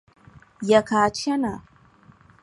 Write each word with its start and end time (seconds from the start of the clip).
Ya 0.61 0.81
ka 0.87 0.97
a 1.03 1.09
chana? 1.13 1.53